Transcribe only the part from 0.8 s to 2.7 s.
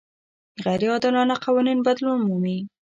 عادلانه قوانین بدلون مومي.